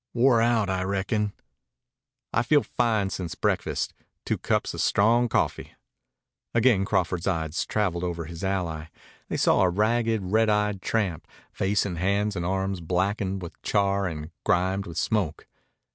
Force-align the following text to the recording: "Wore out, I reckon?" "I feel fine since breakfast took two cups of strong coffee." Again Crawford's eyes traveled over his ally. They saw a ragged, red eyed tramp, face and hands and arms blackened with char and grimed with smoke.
"Wore 0.15 0.41
out, 0.41 0.67
I 0.67 0.81
reckon?" 0.81 1.31
"I 2.33 2.41
feel 2.41 2.63
fine 2.63 3.11
since 3.11 3.35
breakfast 3.35 3.93
took 4.25 4.25
two 4.25 4.37
cups 4.39 4.73
of 4.73 4.81
strong 4.81 5.29
coffee." 5.29 5.75
Again 6.55 6.85
Crawford's 6.85 7.27
eyes 7.27 7.67
traveled 7.67 8.03
over 8.03 8.25
his 8.25 8.43
ally. 8.43 8.85
They 9.29 9.37
saw 9.37 9.61
a 9.61 9.69
ragged, 9.69 10.23
red 10.23 10.49
eyed 10.49 10.81
tramp, 10.81 11.27
face 11.51 11.85
and 11.85 11.99
hands 11.99 12.35
and 12.35 12.43
arms 12.47 12.81
blackened 12.81 13.43
with 13.43 13.61
char 13.61 14.07
and 14.07 14.31
grimed 14.43 14.87
with 14.87 14.97
smoke. 14.97 15.45